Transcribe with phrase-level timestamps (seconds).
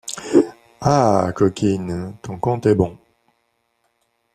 [0.81, 1.31] Ah!
[1.35, 2.97] coquine, ton compte est bon!